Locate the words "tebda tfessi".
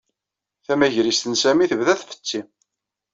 1.69-2.41